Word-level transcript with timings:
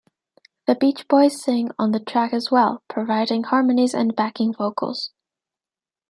The 0.65 0.73
Beach 0.73 1.07
Boys 1.07 1.39
sing 1.43 1.69
on 1.77 1.91
the 1.91 1.99
track 1.99 2.33
as 2.33 2.49
well, 2.49 2.81
providing 2.87 3.43
harmonies 3.43 3.93
and 3.93 4.15
backing 4.15 4.51
vocals. 4.51 5.11